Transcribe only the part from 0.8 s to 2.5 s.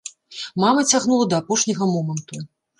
цягнула да апошняга моманту.